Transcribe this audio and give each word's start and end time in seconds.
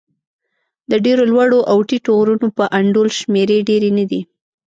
د 0.89 0.91
ډېرو 1.05 1.23
لوړو 1.31 1.59
او 1.71 1.77
ټیټو 1.87 2.11
غرونو 2.19 2.47
په 2.57 2.63
انډول 2.79 3.09
شمېرې 3.19 3.57
ډېرې 3.69 3.89
نه 3.97 4.05
دي. 4.11 4.21